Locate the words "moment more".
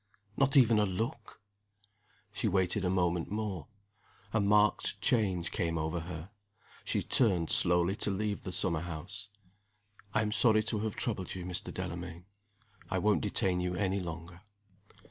2.89-3.67